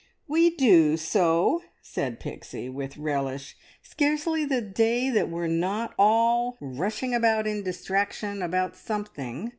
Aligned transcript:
"We 0.27 0.55
do 0.55 0.97
so!" 0.97 1.61
said 1.83 2.19
Pixie 2.19 2.69
with 2.69 2.97
relish. 2.97 3.55
"Scarcely 3.83 4.45
the 4.45 4.59
day 4.59 5.11
that 5.11 5.29
we're 5.29 5.45
not 5.45 5.93
all 5.95 6.57
rushing 6.59 7.13
about 7.13 7.45
in 7.45 7.61
distraction 7.61 8.41
about 8.41 8.75
something. 8.75 9.49